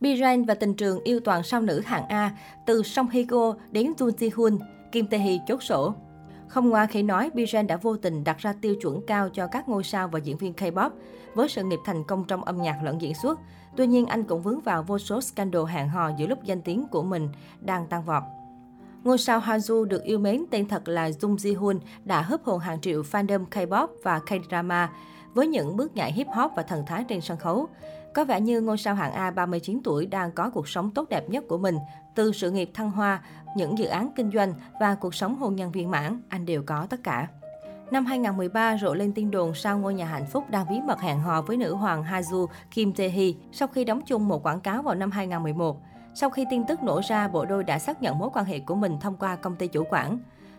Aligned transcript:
Biren 0.00 0.44
và 0.44 0.54
tình 0.54 0.74
trường 0.74 1.00
yêu 1.04 1.20
toàn 1.20 1.42
sao 1.42 1.60
nữ 1.60 1.80
hạng 1.80 2.08
A, 2.08 2.36
từ 2.66 2.82
Song 2.82 3.08
Hye 3.08 3.24
Kyo 3.24 3.54
đến 3.70 3.92
Jun 3.96 4.10
Ji 4.10 4.30
Hoon, 4.34 4.58
Kim 4.92 5.06
Tae 5.06 5.20
Hee 5.20 5.38
chốt 5.46 5.62
sổ. 5.62 5.94
Không 6.48 6.68
ngoa 6.68 6.86
khi 6.86 7.02
nói 7.02 7.30
Biren 7.34 7.66
đã 7.66 7.76
vô 7.76 7.96
tình 7.96 8.24
đặt 8.24 8.38
ra 8.38 8.54
tiêu 8.60 8.74
chuẩn 8.74 9.00
cao 9.06 9.28
cho 9.28 9.46
các 9.46 9.68
ngôi 9.68 9.84
sao 9.84 10.08
và 10.08 10.18
diễn 10.18 10.36
viên 10.36 10.52
K-pop 10.52 10.90
với 11.34 11.48
sự 11.48 11.64
nghiệp 11.64 11.78
thành 11.84 12.04
công 12.04 12.24
trong 12.24 12.44
âm 12.44 12.62
nhạc 12.62 12.82
lẫn 12.82 13.00
diễn 13.00 13.14
xuất. 13.14 13.40
Tuy 13.76 13.86
nhiên, 13.86 14.06
anh 14.06 14.24
cũng 14.24 14.42
vướng 14.42 14.60
vào 14.60 14.82
vô 14.82 14.98
số 14.98 15.20
scandal 15.20 15.64
hẹn 15.68 15.88
hò 15.88 16.10
giữa 16.18 16.26
lúc 16.26 16.44
danh 16.44 16.62
tiếng 16.62 16.86
của 16.90 17.02
mình 17.02 17.28
đang 17.60 17.86
tăng 17.86 18.04
vọt. 18.04 18.22
Ngôi 19.04 19.18
sao 19.18 19.40
Hanju 19.40 19.84
được 19.84 20.04
yêu 20.04 20.18
mến 20.18 20.44
tên 20.50 20.68
thật 20.68 20.88
là 20.88 21.08
Jung 21.08 21.36
Ji 21.36 21.58
Hoon 21.58 21.78
đã 22.04 22.22
hấp 22.22 22.44
hồn 22.44 22.58
hàng 22.58 22.80
triệu 22.80 23.02
fandom 23.02 23.44
K-pop 23.50 23.88
và 24.02 24.18
K-drama 24.18 24.86
với 25.36 25.46
những 25.46 25.76
bước 25.76 25.96
nhảy 25.96 26.12
hip 26.12 26.26
hop 26.28 26.52
và 26.56 26.62
thần 26.62 26.86
thái 26.86 27.04
trên 27.04 27.20
sân 27.20 27.38
khấu. 27.38 27.66
Có 28.14 28.24
vẻ 28.24 28.40
như 28.40 28.60
ngôi 28.60 28.78
sao 28.78 28.94
hạng 28.94 29.12
A 29.12 29.30
39 29.30 29.80
tuổi 29.84 30.06
đang 30.06 30.32
có 30.32 30.50
cuộc 30.50 30.68
sống 30.68 30.90
tốt 30.90 31.08
đẹp 31.08 31.30
nhất 31.30 31.44
của 31.48 31.58
mình, 31.58 31.76
từ 32.14 32.32
sự 32.32 32.50
nghiệp 32.50 32.70
thăng 32.74 32.90
hoa, 32.90 33.22
những 33.56 33.78
dự 33.78 33.86
án 33.86 34.08
kinh 34.16 34.30
doanh 34.30 34.54
và 34.80 34.94
cuộc 34.94 35.14
sống 35.14 35.36
hôn 35.36 35.56
nhân 35.56 35.72
viên 35.72 35.90
mãn, 35.90 36.20
anh 36.28 36.46
đều 36.46 36.62
có 36.66 36.86
tất 36.90 37.00
cả. 37.02 37.28
Năm 37.90 38.06
2013, 38.06 38.76
rộ 38.80 38.94
lên 38.94 39.12
tin 39.12 39.30
đồn 39.30 39.54
sao 39.54 39.78
ngôi 39.78 39.94
nhà 39.94 40.06
hạnh 40.06 40.26
phúc 40.26 40.44
đang 40.50 40.66
bí 40.70 40.80
mật 40.80 41.00
hẹn 41.00 41.20
hò 41.20 41.42
với 41.42 41.56
nữ 41.56 41.74
hoàng 41.74 42.04
Haju 42.04 42.46
Kim 42.70 42.92
Tae 42.92 43.08
Hee 43.08 43.32
sau 43.52 43.68
khi 43.68 43.84
đóng 43.84 44.00
chung 44.06 44.28
một 44.28 44.46
quảng 44.46 44.60
cáo 44.60 44.82
vào 44.82 44.94
năm 44.94 45.10
2011. 45.10 45.82
Sau 46.14 46.30
khi 46.30 46.46
tin 46.50 46.64
tức 46.66 46.82
nổ 46.82 47.00
ra, 47.08 47.28
bộ 47.28 47.44
đôi 47.44 47.64
đã 47.64 47.78
xác 47.78 48.02
nhận 48.02 48.18
mối 48.18 48.30
quan 48.34 48.44
hệ 48.44 48.58
của 48.58 48.74
mình 48.74 48.98
thông 49.00 49.16
qua 49.16 49.36
công 49.36 49.56
ty 49.56 49.66
chủ 49.66 49.84
quản. 49.90 50.18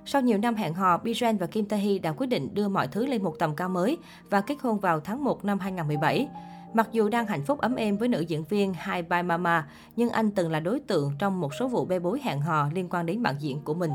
Sau 0.09 0.21
nhiều 0.21 0.38
năm 0.38 0.55
hẹn 0.55 0.73
hò, 0.73 0.97
Biren 0.97 1.38
và 1.38 1.47
Kim 1.47 1.66
Tae 1.66 1.79
Hee 1.79 1.99
đã 1.99 2.11
quyết 2.11 2.27
định 2.27 2.53
đưa 2.53 2.67
mọi 2.67 2.88
thứ 2.88 3.05
lên 3.05 3.23
một 3.23 3.35
tầm 3.39 3.55
cao 3.55 3.70
mới 3.70 3.98
và 4.29 4.41
kết 4.41 4.55
hôn 4.61 4.79
vào 4.79 4.99
tháng 4.99 5.23
1 5.23 5.45
năm 5.45 5.59
2017. 5.59 6.27
Mặc 6.73 6.89
dù 6.91 7.09
đang 7.09 7.27
hạnh 7.27 7.43
phúc 7.43 7.59
ấm 7.59 7.75
êm 7.75 7.98
với 7.98 8.07
nữ 8.07 8.20
diễn 8.20 8.43
viên 8.43 8.73
Hai 8.73 9.03
Bai 9.03 9.23
Mama, 9.23 9.67
nhưng 9.95 10.09
anh 10.09 10.31
từng 10.31 10.51
là 10.51 10.59
đối 10.59 10.79
tượng 10.79 11.12
trong 11.20 11.41
một 11.41 11.53
số 11.59 11.67
vụ 11.67 11.85
bê 11.85 11.99
bối 11.99 12.20
hẹn 12.23 12.41
hò 12.41 12.70
liên 12.73 12.88
quan 12.89 13.05
đến 13.05 13.23
bạn 13.23 13.35
diễn 13.40 13.62
của 13.62 13.73
mình. 13.73 13.91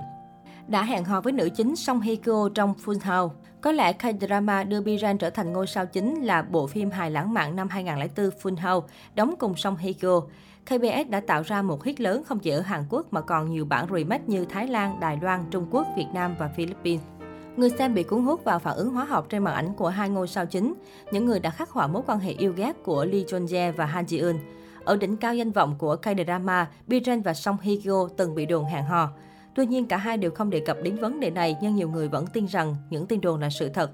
Đã 0.68 0.82
hẹn 0.82 1.04
hò 1.04 1.20
với 1.20 1.32
nữ 1.32 1.48
chính 1.56 1.76
Song 1.76 2.00
Hye 2.00 2.16
Kyo 2.16 2.48
trong 2.54 2.74
Full 2.84 3.20
House. 3.20 3.34
Có 3.60 3.72
lẽ 3.72 3.92
K-drama 3.92 4.68
đưa 4.68 4.80
Biran 4.80 5.18
trở 5.18 5.30
thành 5.30 5.52
ngôi 5.52 5.66
sao 5.66 5.86
chính 5.86 6.22
là 6.22 6.42
bộ 6.42 6.66
phim 6.66 6.90
hài 6.90 7.10
lãng 7.10 7.34
mạn 7.34 7.56
năm 7.56 7.68
2004 7.68 8.30
Full 8.42 8.56
House, 8.56 8.94
đóng 9.14 9.34
cùng 9.38 9.56
Song 9.56 9.76
Hye 9.76 9.92
Kyo. 9.92 10.20
KBS 10.66 11.08
đã 11.08 11.20
tạo 11.20 11.42
ra 11.42 11.62
một 11.62 11.84
hit 11.84 12.00
lớn 12.00 12.22
không 12.24 12.38
chỉ 12.38 12.50
ở 12.50 12.60
Hàn 12.60 12.84
Quốc 12.90 13.06
mà 13.12 13.20
còn 13.20 13.50
nhiều 13.50 13.64
bản 13.64 13.86
remake 13.94 14.24
như 14.26 14.44
Thái 14.44 14.66
Lan, 14.66 15.00
Đài 15.00 15.18
Loan, 15.22 15.44
Trung 15.50 15.66
Quốc, 15.70 15.86
Việt 15.96 16.06
Nam 16.14 16.34
và 16.38 16.48
Philippines. 16.48 17.02
Người 17.56 17.70
xem 17.70 17.94
bị 17.94 18.02
cuốn 18.02 18.22
hút 18.22 18.44
vào 18.44 18.58
phản 18.58 18.76
ứng 18.76 18.90
hóa 18.90 19.04
học 19.04 19.26
trên 19.28 19.44
màn 19.44 19.54
ảnh 19.54 19.74
của 19.74 19.88
hai 19.88 20.08
ngôi 20.08 20.28
sao 20.28 20.46
chính, 20.46 20.74
những 21.12 21.26
người 21.26 21.40
đã 21.40 21.50
khắc 21.50 21.70
họa 21.70 21.86
mối 21.86 22.02
quan 22.06 22.18
hệ 22.18 22.32
yêu 22.32 22.52
ghét 22.56 22.72
của 22.84 23.04
Lee 23.04 23.22
Jong 23.22 23.46
Jae 23.46 23.72
và 23.72 23.86
Han 23.86 24.04
Ji 24.04 24.24
Eun. 24.24 24.36
Ở 24.84 24.96
đỉnh 24.96 25.16
cao 25.16 25.34
danh 25.34 25.50
vọng 25.50 25.74
của 25.78 25.96
K-drama, 26.02 26.64
Biren 26.86 27.22
và 27.22 27.34
Song 27.34 27.56
Hye 27.62 27.76
Kyo 27.84 28.08
từng 28.16 28.34
bị 28.34 28.46
đồn 28.46 28.64
hẹn 28.64 28.84
hò. 28.84 29.08
Tuy 29.54 29.66
nhiên, 29.66 29.86
cả 29.86 29.96
hai 29.96 30.16
đều 30.16 30.30
không 30.30 30.50
đề 30.50 30.60
cập 30.60 30.76
đến 30.82 30.96
vấn 30.96 31.20
đề 31.20 31.30
này 31.30 31.56
nhưng 31.62 31.74
nhiều 31.74 31.90
người 31.90 32.08
vẫn 32.08 32.26
tin 32.26 32.46
rằng 32.46 32.76
những 32.90 33.06
tin 33.06 33.20
đồn 33.20 33.40
là 33.40 33.50
sự 33.50 33.68
thật. 33.68 33.90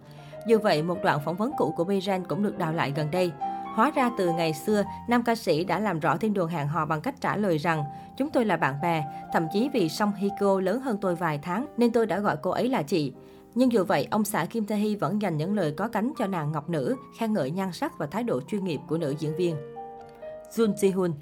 Dù 0.46 0.58
vậy, 0.58 0.82
một 0.82 0.98
đoạn 1.02 1.20
phỏng 1.24 1.36
vấn 1.36 1.50
cũ 1.58 1.74
của 1.76 1.84
Biren 1.84 2.24
cũng 2.24 2.42
được 2.42 2.58
đào 2.58 2.72
lại 2.72 2.92
gần 2.96 3.10
đây. 3.10 3.32
Hóa 3.78 3.90
ra 3.90 4.10
từ 4.16 4.30
ngày 4.32 4.54
xưa, 4.54 4.84
nam 5.08 5.22
ca 5.22 5.34
sĩ 5.34 5.64
đã 5.64 5.78
làm 5.78 6.00
rõ 6.00 6.16
thiên 6.16 6.34
đường 6.34 6.48
hẹn 6.48 6.68
hò 6.68 6.86
bằng 6.86 7.00
cách 7.00 7.14
trả 7.20 7.36
lời 7.36 7.58
rằng 7.58 7.84
chúng 8.16 8.30
tôi 8.30 8.44
là 8.44 8.56
bạn 8.56 8.74
bè, 8.82 9.04
thậm 9.32 9.46
chí 9.52 9.68
vì 9.72 9.88
Song 9.88 10.12
Hiko 10.14 10.60
lớn 10.60 10.80
hơn 10.80 10.98
tôi 11.00 11.14
vài 11.14 11.38
tháng 11.42 11.66
nên 11.76 11.92
tôi 11.92 12.06
đã 12.06 12.18
gọi 12.18 12.36
cô 12.42 12.50
ấy 12.50 12.68
là 12.68 12.82
chị. 12.82 13.12
Nhưng 13.54 13.72
dù 13.72 13.84
vậy, 13.84 14.08
ông 14.10 14.24
xã 14.24 14.44
Kim 14.44 14.66
Tae 14.66 14.78
Hee 14.78 14.94
vẫn 14.94 15.22
dành 15.22 15.36
những 15.36 15.54
lời 15.54 15.74
có 15.76 15.88
cánh 15.88 16.12
cho 16.18 16.26
nàng 16.26 16.52
ngọc 16.52 16.68
nữ, 16.68 16.96
khen 17.18 17.32
ngợi 17.32 17.50
nhan 17.50 17.72
sắc 17.72 17.98
và 17.98 18.06
thái 18.06 18.24
độ 18.24 18.40
chuyên 18.40 18.64
nghiệp 18.64 18.80
của 18.88 18.98
nữ 18.98 19.14
diễn 19.18 19.36
viên. 19.36 19.56
Jun 20.54 20.74
Ji 20.74 20.96
Hoon 20.96 21.12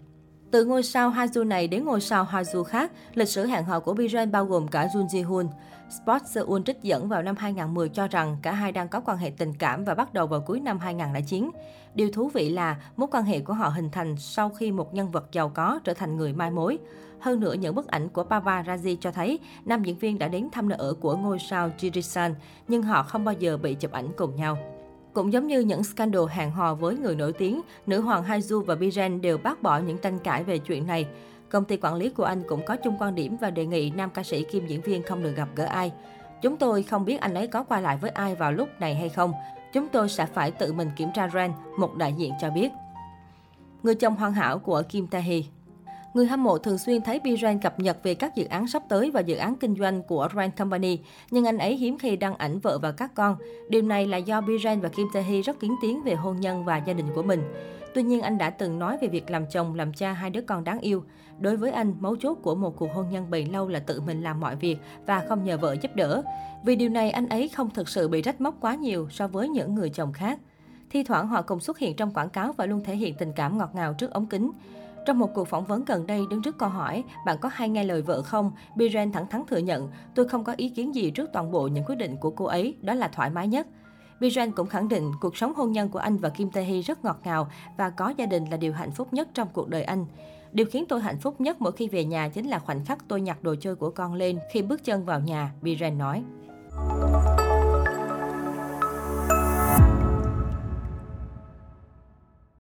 từ 0.57 0.65
ngôi 0.65 0.83
sao 0.83 1.11
Haju 1.11 1.45
này 1.45 1.69
đến 1.69 1.85
ngôi 1.85 2.01
sao 2.01 2.25
Haju 2.25 2.65
khác, 2.65 2.93
lịch 3.15 3.29
sử 3.29 3.47
hẹn 3.47 3.65
hò 3.65 3.81
của 3.81 3.95
Biren 3.95 4.33
bao 4.33 4.45
gồm 4.45 4.69
cả 4.69 4.87
Jun 4.87 5.07
Ji 5.07 5.27
Hoon. 5.27 5.49
Sports 5.91 6.31
Seoul 6.35 6.63
trích 6.67 6.83
dẫn 6.83 7.09
vào 7.09 7.23
năm 7.23 7.37
2010 7.37 7.89
cho 7.89 8.09
rằng 8.09 8.37
cả 8.43 8.53
hai 8.53 8.73
đang 8.73 8.89
có 8.89 9.01
quan 9.01 9.19
hệ 9.19 9.31
tình 9.31 9.55
cảm 9.55 9.85
và 9.85 9.95
bắt 9.95 10.15
đầu 10.15 10.27
vào 10.27 10.41
cuối 10.41 10.61
năm 10.61 10.79
2009. 10.79 11.51
Điều 11.95 12.11
thú 12.11 12.29
vị 12.29 12.51
là 12.51 12.77
mối 12.97 13.09
quan 13.13 13.25
hệ 13.25 13.41
của 13.41 13.53
họ 13.53 13.69
hình 13.69 13.91
thành 13.91 14.17
sau 14.19 14.49
khi 14.49 14.73
một 14.73 14.95
nhân 14.95 15.11
vật 15.11 15.33
giàu 15.33 15.49
có 15.49 15.81
trở 15.85 15.95
thành 15.95 16.17
người 16.17 16.33
mai 16.33 16.51
mối. 16.51 16.79
Hơn 17.21 17.41
nữa, 17.41 17.55
những 17.55 17.75
bức 17.75 17.87
ảnh 17.87 18.09
của 18.09 18.25
paparazzi 18.25 18.97
cho 19.01 19.11
thấy 19.11 19.39
nam 19.65 19.83
diễn 19.83 19.99
viên 19.99 20.19
đã 20.19 20.29
đến 20.29 20.49
thăm 20.53 20.69
nơi 20.69 20.79
ở 20.79 20.95
của 21.01 21.17
ngôi 21.17 21.39
sao 21.39 21.71
Jirisan, 21.79 22.35
nhưng 22.69 22.83
họ 22.83 23.03
không 23.03 23.25
bao 23.25 23.35
giờ 23.39 23.57
bị 23.57 23.75
chụp 23.75 23.93
ảnh 23.93 24.09
cùng 24.17 24.37
nhau. 24.37 24.76
Cũng 25.17 25.33
giống 25.33 25.47
như 25.47 25.61
những 25.61 25.85
scandal 25.85 26.23
hẹn 26.29 26.51
hò 26.51 26.75
với 26.75 26.97
người 26.97 27.17
nổi 27.17 27.33
tiếng, 27.33 27.61
nữ 27.87 28.01
hoàng 28.01 28.25
Haizu 28.25 28.63
và 28.63 28.75
Biren 28.75 29.21
đều 29.21 29.39
bác 29.39 29.63
bỏ 29.63 29.79
những 29.79 29.99
tranh 29.99 30.19
cãi 30.19 30.45
về 30.45 30.59
chuyện 30.59 30.87
này. 30.87 31.07
Công 31.49 31.65
ty 31.65 31.77
quản 31.77 31.95
lý 31.95 32.11
của 32.11 32.25
anh 32.25 32.43
cũng 32.49 32.65
có 32.67 32.77
chung 32.77 32.97
quan 33.01 33.15
điểm 33.15 33.37
và 33.41 33.51
đề 33.51 33.67
nghị 33.67 33.91
nam 33.91 34.11
ca 34.11 34.23
sĩ 34.23 34.45
kim 34.45 34.67
diễn 34.67 34.81
viên 34.81 35.03
không 35.03 35.23
được 35.23 35.37
gặp 35.37 35.49
gỡ 35.55 35.65
ai. 35.65 35.93
Chúng 36.43 36.57
tôi 36.57 36.83
không 36.83 37.05
biết 37.05 37.21
anh 37.21 37.35
ấy 37.35 37.47
có 37.47 37.65
qua 37.65 37.81
lại 37.81 37.97
với 37.97 38.11
ai 38.11 38.35
vào 38.35 38.53
lúc 38.53 38.69
này 38.81 38.95
hay 38.95 39.09
không. 39.09 39.33
Chúng 39.73 39.89
tôi 39.89 40.09
sẽ 40.09 40.27
phải 40.27 40.51
tự 40.51 40.73
mình 40.73 40.91
kiểm 40.97 41.09
tra 41.15 41.29
Ren, 41.35 41.53
một 41.79 41.97
đại 41.97 42.15
diện 42.17 42.33
cho 42.41 42.51
biết. 42.51 42.73
Người 43.83 43.95
chồng 43.95 44.17
hoàn 44.17 44.33
hảo 44.33 44.59
của 44.59 44.83
Kim 44.89 45.07
Tae 45.07 45.23
Hee 45.23 45.43
Người 46.17 46.27
hâm 46.27 46.45
mộ 46.45 46.59
thường 46.59 46.79
xuyên 46.79 47.03
thấy 47.03 47.21
Biren 47.21 47.59
cập 47.59 47.81
nhật 47.81 47.97
về 48.03 48.15
các 48.15 48.35
dự 48.35 48.45
án 48.45 48.67
sắp 48.67 48.83
tới 48.89 49.11
và 49.11 49.21
dự 49.21 49.37
án 49.37 49.57
kinh 49.57 49.77
doanh 49.77 50.03
của 50.03 50.29
Rand 50.37 50.53
Company, 50.57 50.99
nhưng 51.31 51.45
anh 51.45 51.59
ấy 51.59 51.77
hiếm 51.77 51.99
khi 51.99 52.17
đăng 52.17 52.37
ảnh 52.37 52.59
vợ 52.59 52.79
và 52.79 52.93
các 52.93 53.15
con. 53.15 53.37
Điều 53.69 53.83
này 53.83 54.07
là 54.07 54.17
do 54.17 54.41
Biren 54.41 54.81
và 54.81 54.89
Kim 54.89 55.07
Tae-hee 55.13 55.43
rất 55.43 55.61
kiến 55.61 55.77
tiếng 55.83 56.03
về 56.03 56.15
hôn 56.15 56.41
nhân 56.41 56.65
và 56.65 56.77
gia 56.77 56.93
đình 56.93 57.07
của 57.15 57.23
mình. 57.23 57.43
Tuy 57.95 58.03
nhiên, 58.03 58.21
anh 58.21 58.39
đã 58.39 58.51
từng 58.51 58.79
nói 58.79 58.99
về 59.01 59.09
việc 59.09 59.31
làm 59.31 59.47
chồng, 59.51 59.75
làm 59.75 59.93
cha 59.93 60.13
hai 60.13 60.31
đứa 60.31 60.41
con 60.41 60.65
đáng 60.65 60.81
yêu. 60.81 61.05
Đối 61.41 61.57
với 61.57 61.71
anh, 61.71 61.95
mấu 62.01 62.17
chốt 62.17 62.35
của 62.35 62.55
một 62.55 62.77
cuộc 62.77 62.93
hôn 62.95 63.07
nhân 63.11 63.31
bền 63.31 63.49
lâu 63.49 63.69
là 63.69 63.79
tự 63.79 64.01
mình 64.01 64.23
làm 64.23 64.41
mọi 64.41 64.57
việc 64.57 64.79
và 65.07 65.25
không 65.29 65.45
nhờ 65.45 65.57
vợ 65.57 65.77
giúp 65.83 65.91
đỡ. 65.95 66.23
Vì 66.65 66.77
điều 66.77 66.89
này, 66.89 67.11
anh 67.11 67.29
ấy 67.29 67.49
không 67.49 67.71
thực 67.71 67.89
sự 67.89 68.09
bị 68.09 68.23
trách 68.23 68.41
móc 68.41 68.55
quá 68.61 68.75
nhiều 68.75 69.09
so 69.11 69.29
với 69.29 69.49
những 69.49 69.75
người 69.75 69.91
chồng 69.91 70.13
khác. 70.13 70.39
Thi 70.91 71.05
thoảng 71.05 71.29
họ 71.29 71.43
cùng 71.43 71.61
xuất 71.61 71.79
hiện 71.79 71.97
trong 71.97 72.11
quảng 72.11 72.31
cáo 72.31 72.53
và 72.53 72.67
luôn 72.67 72.85
thể 72.85 72.97
hiện 72.97 73.15
tình 73.19 73.33
cảm 73.33 73.59
ngọt 73.59 73.71
ngào 73.75 73.95
trước 73.95 74.11
ống 74.11 74.27
kính. 74.27 74.51
Trong 75.07 75.19
một 75.19 75.35
cuộc 75.35 75.49
phỏng 75.49 75.65
vấn 75.65 75.85
gần 75.85 76.07
đây 76.07 76.21
đứng 76.31 76.43
trước 76.43 76.59
câu 76.59 76.69
hỏi, 76.69 77.05
bạn 77.27 77.37
có 77.41 77.51
hay 77.53 77.69
nghe 77.69 77.85
lời 77.85 78.03
vợ 78.03 78.23
không? 78.23 78.53
Biren 78.77 79.13
thẳng 79.13 79.27
thắn 79.27 79.43
thừa 79.49 79.59
nhận, 79.59 79.91
tôi 80.15 80.29
không 80.29 80.45
có 80.45 80.55
ý 80.57 80.69
kiến 80.69 80.95
gì 80.95 81.11
trước 81.11 81.31
toàn 81.33 81.51
bộ 81.51 81.69
những 81.69 81.85
quyết 81.85 81.95
định 81.95 82.17
của 82.17 82.31
cô 82.31 82.45
ấy, 82.45 82.77
đó 82.81 82.95
là 82.95 83.09
thoải 83.09 83.31
mái 83.31 83.49
nhất. 83.49 83.67
Biren 84.21 84.53
cũng 84.53 84.67
khẳng 84.67 84.89
định 84.89 85.13
cuộc 85.21 85.37
sống 85.37 85.55
hôn 85.55 85.73
nhân 85.73 85.89
của 85.89 85.99
anh 85.99 86.17
và 86.17 86.29
Kim 86.29 86.51
Tae 86.51 86.65
Hee 86.65 86.81
rất 86.81 87.05
ngọt 87.05 87.21
ngào 87.25 87.49
và 87.77 87.91
có 87.91 88.15
gia 88.17 88.27
đình 88.27 88.45
là 88.51 88.57
điều 88.57 88.73
hạnh 88.73 88.91
phúc 88.91 89.13
nhất 89.13 89.29
trong 89.35 89.49
cuộc 89.53 89.69
đời 89.69 89.83
anh. 89.83 90.07
Điều 90.53 90.67
khiến 90.67 90.85
tôi 90.89 91.01
hạnh 91.01 91.19
phúc 91.19 91.41
nhất 91.41 91.61
mỗi 91.61 91.73
khi 91.73 91.89
về 91.89 92.05
nhà 92.05 92.29
chính 92.29 92.49
là 92.49 92.59
khoảnh 92.59 92.85
khắc 92.85 93.09
tôi 93.09 93.21
nhặt 93.21 93.43
đồ 93.43 93.55
chơi 93.61 93.75
của 93.75 93.91
con 93.91 94.15
lên 94.15 94.39
khi 94.53 94.63
bước 94.63 94.85
chân 94.85 95.05
vào 95.05 95.21
nhà, 95.21 95.53
Biren 95.63 95.99
nói. 95.99 96.25